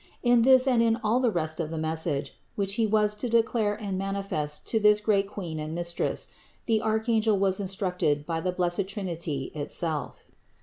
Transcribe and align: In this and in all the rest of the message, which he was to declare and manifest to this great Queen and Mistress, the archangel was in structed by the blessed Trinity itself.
In 0.23 0.41
this 0.41 0.65
and 0.65 0.81
in 0.81 0.95
all 1.03 1.19
the 1.19 1.29
rest 1.29 1.59
of 1.59 1.69
the 1.69 1.77
message, 1.77 2.33
which 2.55 2.73
he 2.73 2.87
was 2.87 3.13
to 3.13 3.29
declare 3.29 3.75
and 3.75 3.99
manifest 3.99 4.65
to 4.69 4.79
this 4.79 4.99
great 4.99 5.27
Queen 5.27 5.59
and 5.59 5.75
Mistress, 5.75 6.27
the 6.65 6.81
archangel 6.81 7.37
was 7.37 7.59
in 7.59 7.67
structed 7.67 8.25
by 8.25 8.41
the 8.41 8.51
blessed 8.51 8.87
Trinity 8.87 9.51
itself. 9.53 10.23